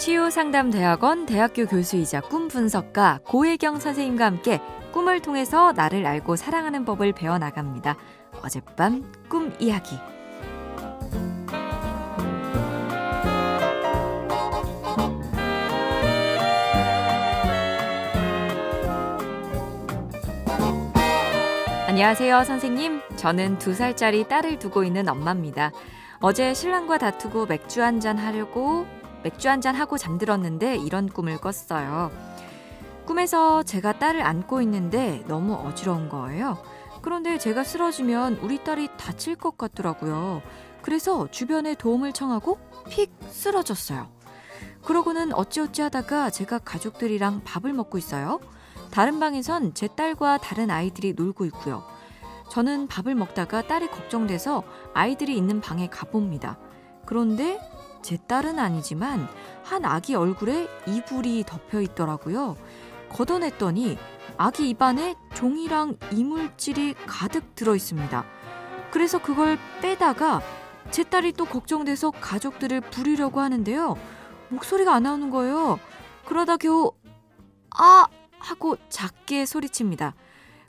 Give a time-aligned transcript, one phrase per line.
[0.00, 4.58] 치유상담대학원 대학교 교수이자 꿈 분석가 고혜경 선생님과 함께
[4.92, 7.98] 꿈을 통해서 나를 알고 사랑하는 법을 배워나갑니다.
[8.42, 9.98] 어젯밤 꿈 이야기.
[21.88, 23.02] 안녕하세요, 선생님.
[23.16, 25.72] 저는 두 살짜리 딸을 두고 있는 엄마입니다.
[26.20, 28.86] 어제 신랑과 다투고 맥주 한 잔 하려고
[29.22, 32.10] 맥주 한 잔 하고 잠들었는데 이런 꿈을 꿨어요.
[33.06, 36.58] 꿈에서 제가 딸을 안고 있는데 너무 어지러운 거예요.
[37.02, 40.42] 그런데 제가 쓰러지면 우리 딸이 다칠 것 같더라고요.
[40.82, 44.08] 그래서 주변에 도움을 청하고 픽 쓰러졌어요.
[44.84, 48.40] 그러고는 어찌어찌 하다가 제가 가족들이랑 밥을 먹고 있어요.
[48.90, 51.84] 다른 방에선 제 딸과 다른 아이들이 놀고 있고요.
[52.50, 56.58] 저는 밥을 먹다가 딸이 걱정돼서 아이들이 있는 방에 가봅니다.
[57.06, 57.60] 그런데
[58.02, 59.28] 제 딸은 아니지만
[59.64, 62.56] 한 아기 얼굴에 이불이 덮여 있더라고요.
[63.10, 63.98] 걷어냈더니
[64.36, 68.24] 아기 입안에 종이랑 이물질이 가득 들어 있습니다.
[68.90, 70.40] 그래서 그걸 빼다가
[70.90, 73.96] 제 딸이 또 걱정돼서 가족들을 부리려고 하는데요.
[74.48, 75.78] 목소리가 안 나오는 거예요.
[76.24, 76.92] 그러다 겨우
[77.76, 78.06] 아
[78.38, 80.14] 하고 작게 소리칩니다.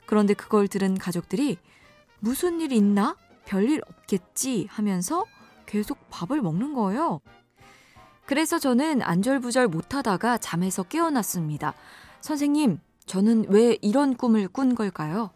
[0.06, 1.58] 그런데 그걸 들은 가족들이
[2.20, 3.16] 무슨 일 있나?
[3.44, 5.24] 별일 없겠지 하면서
[5.66, 7.20] 계속 밥을 먹는 거예요.
[8.26, 11.74] 그래서 저는 안절부절 못하다가 잠에서 깨어났습니다.
[12.20, 15.30] 선생님, 저는 왜 이런 꿈을 꾼 걸까요?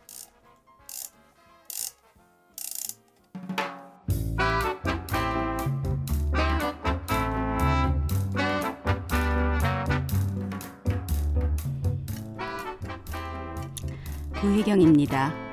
[14.41, 15.46] 구혜경입니다.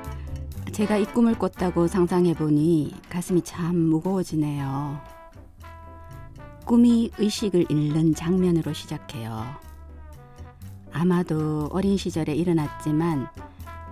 [0.74, 4.98] 제가 이 꿈을 꿨다고 상상해보니 가슴이 참 무거워지네요.
[6.64, 9.44] 꿈이 의식을 잃는 장면으로 시작해요.
[10.92, 13.28] 아마도 어린 시절에 일어났지만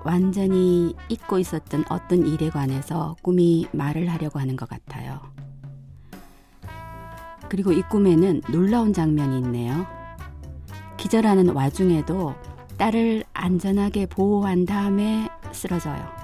[0.05, 5.21] 완전히 잊고 있었던 어떤 일에 관해서 꿈이 말을 하려고 하는 것 같아요.
[7.49, 9.87] 그리고 이 꿈에는 놀라운 장면이 있네요.
[10.97, 12.35] 기절하는 와중에도
[12.77, 16.22] 딸을 안전하게 보호한 다음에 쓰러져요.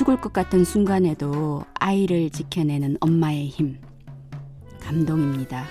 [0.00, 3.78] 죽을 것 같은 순간에도 아이를 지켜내는 엄마의 힘.
[4.80, 5.66] 감동입니다.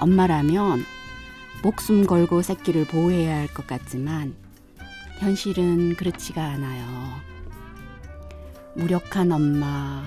[0.00, 0.80] 엄마라면
[1.62, 4.34] 목숨 걸고 새끼를 보호해야 할 것 같지만
[5.18, 7.10] 현실은 그렇지가 않아요.
[8.74, 10.02] 무력한 엄마,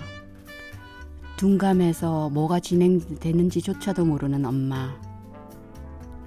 [1.38, 4.92] 둔감해서 뭐가 진행되는지조차도 모르는 엄마,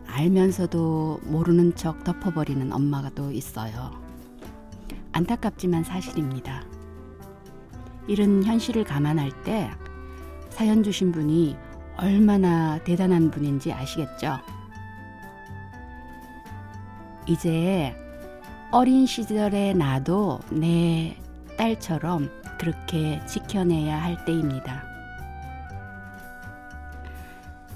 [0.06, 3.90] 알면서도 모르는 척 덮어버리는 엄마가 또 있어요.
[5.10, 6.75] 안타깝지만 사실입니다.
[8.06, 9.70] 이런 현실을 감안할 때
[10.50, 11.56] 사연 주신 분이
[11.96, 14.38] 얼마나 대단한 분인지 아시겠죠?
[17.26, 17.94] 이제
[18.70, 21.16] 어린 시절의 나도 내
[21.56, 24.82] 딸처럼 그렇게 지켜내야 할 때입니다.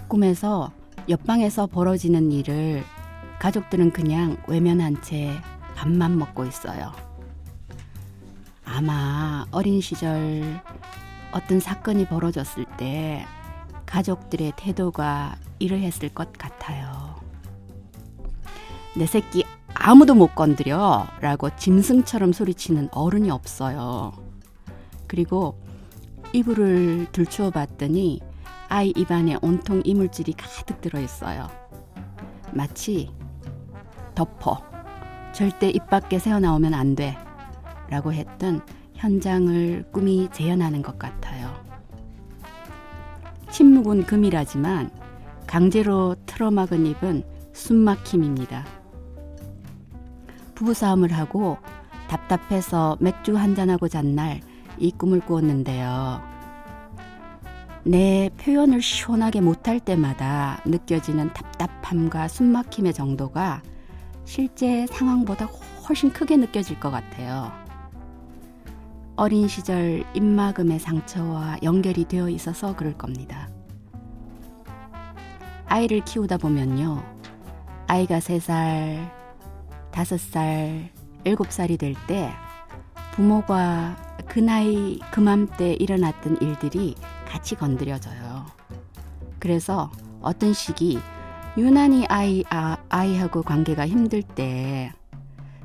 [0.09, 0.73] 꿈에서
[1.09, 2.83] 옆방에서 벌어지는 일을
[3.39, 5.33] 가족들은 그냥 외면한 채
[5.77, 7.09] 밥만 먹고 있어요.
[8.81, 10.43] 아마 어린 시절
[11.33, 13.27] 어떤 사건이 벌어졌을 때
[13.85, 17.15] 가족들의 태도가 이러했을 것 같아요.
[18.97, 24.15] 내 새끼 아무도 못 건드려 라고 짐승처럼 소리치는 어른이 없어요.
[25.07, 25.61] 그리고
[26.33, 28.21] 이불을 들추어 봤더니
[28.71, 31.51] 아이 입안에 온통 이물질이 가득 들어 있어요.
[32.55, 33.11] 마치
[34.15, 34.62] 덮어.
[35.35, 37.19] 절대 입 밖에 새어나오면 안 돼.
[37.91, 38.61] 라고 했던
[38.95, 41.53] 현장을 꿈이 재현하는 것 같아요.
[43.51, 44.91] 침묵은 금이라지만
[45.47, 48.65] 강제로 틀어막은 입은 숨막힘입니다.
[50.55, 51.59] 부부싸움을 하고
[52.09, 54.41] 답답해서 맥주 한잔하고 잔 날
[54.81, 56.23] 이 꿈을 꾸었는데요.
[57.85, 63.62] 내 표현을 시원하게 못할 때마다 느껴지는 답답함과 숨막힘의 정도가
[64.25, 65.47] 실제 상황보다
[65.88, 67.53] 훨씬 크게 느껴질 것 같아요.
[69.20, 73.50] 어린 시절 입막음의 상처와 연결이 되어 있어서 그럴 겁니다.
[75.67, 77.05] 아이를 키우다 보면요.
[77.87, 79.11] 아이가 3살,
[79.93, 80.88] 5살,
[81.25, 82.32] 7살이 될 때
[83.12, 83.94] 부모가
[84.26, 86.94] 그 나이 그맘때 일어났던 일들이
[87.28, 88.46] 같이 건드려져요.
[89.38, 89.93] 그래서
[90.23, 90.99] 어떤 시기
[91.58, 94.94] 유난히 아이 아, 아이하고 관계가 힘들 때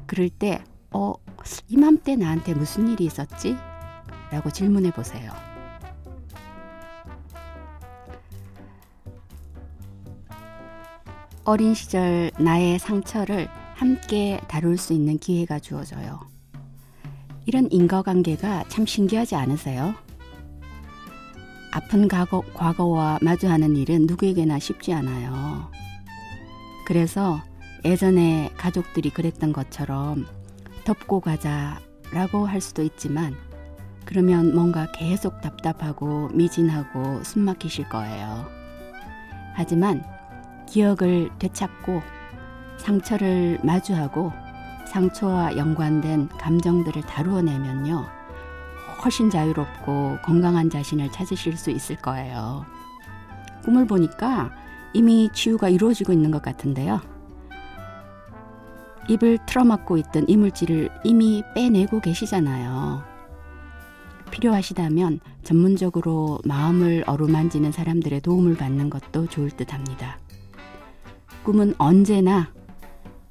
[0.07, 0.61] 그럴 때
[0.91, 1.13] 어,
[1.67, 3.55] 이맘때 나한테 무슨 일이 있었지?
[4.31, 5.31] 라고 질문해 보세요.
[11.43, 16.19] 어린 시절 나의 상처를 함께 다룰 수 있는 기회가 주어져요.
[17.45, 19.93] 이런 인과관계가 참 신기하지 않으세요?
[21.71, 25.69] 아픈 과거, 과거와 마주하는 일은 누구에게나 쉽지 않아요.
[26.87, 27.41] 그래서
[27.83, 30.25] 예전에 가족들이 그랬던 것처럼
[30.85, 33.35] 덮고 가자라고 할 수도 있지만
[34.05, 38.45] 그러면 뭔가 계속 답답하고 미진하고 숨 막히실 거예요.
[39.55, 40.05] 하지만
[40.69, 42.01] 기억을 되찾고
[42.77, 44.31] 상처를 마주하고
[44.87, 48.05] 상처와 연관된 감정들을 다루어내면요.
[49.03, 52.65] 훨씬 자유롭고 건강한 자신을 찾으실 수 있을 거예요.
[53.63, 54.51] 꿈을 보니까
[54.93, 57.14] 이미 치유가 이루어지고 있는 것 같은데요.
[59.07, 63.03] 입을 틀어막고 있던 이물질을 이미 빼내고 계시잖아요.
[64.31, 70.19] 필요하시다면 전문적으로 마음을 어루만지는 사람들의 도움을 받는 것도 좋을 듯 합니다.
[71.43, 72.51] 꿈은 언제나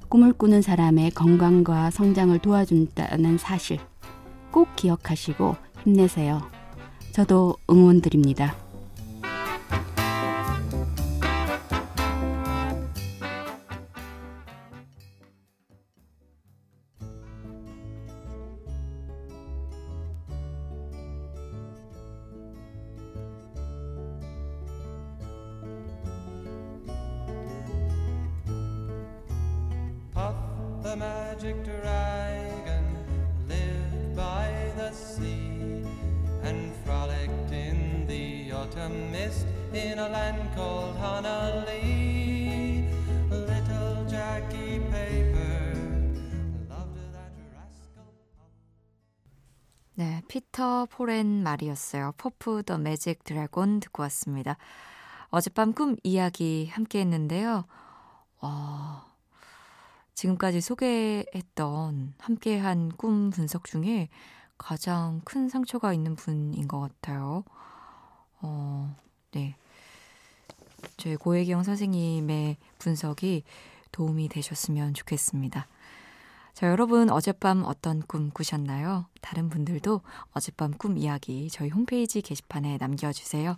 [0.07, 3.79] 꿈을 꾸는 사람의 건강과 성장을 도와준다는 사실
[4.51, 6.41] 꼭 기억하시고 힘내세요.
[7.11, 8.64] 저도 응원드립니다.
[31.35, 32.95] Magic dragon
[33.49, 35.83] lived by the sea
[36.43, 41.75] and frolicked in the autumn mist in a land called Honolulu.
[43.29, 45.75] Little Jackie Paper
[46.69, 48.05] loved that rascal.
[49.95, 52.13] 네, 피터 포렌 말이었어요.
[52.17, 54.55] 퍼프 더 매직 드래곤 듣고 왔습니다.
[55.31, 57.65] 어젯밤 꿈 이야기 함께 했는데요.
[58.41, 59.14] 어,
[60.15, 64.09] 지금까지 소개했던 함께한 꿈 분석 중에
[64.57, 67.43] 가장 큰 상처가 있는 분인 것 같아요.
[68.41, 68.95] 어,
[69.31, 69.55] 네.
[70.97, 73.43] 저희 고혜경 선생님의 분석이
[73.91, 75.67] 도움이 되셨으면 좋겠습니다.
[76.55, 79.07] 자, 여러분 어젯밤 어떤 꿈 꾸셨나요?
[79.19, 79.99] 다른 분들도
[80.31, 83.57] 어젯밤 꿈 이야기 저희 홈페이지 게시판에 남겨주세요.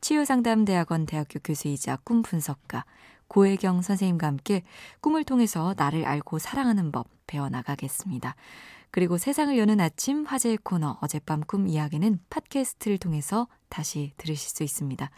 [0.00, 2.86] 치유상담대학원 대학교 교수이자 꿈 분석가
[3.28, 4.62] 고혜경 선생님과 함께
[5.02, 8.34] 꿈을 통해서 나를 알고 사랑하는 법 배워나가겠습니다.
[8.90, 15.10] 그리고 세상을 여는 아침 화제의 코너 어젯밤 꿈 이야기는 팟캐스트를 통해서 다시 들으실 수 있습니다.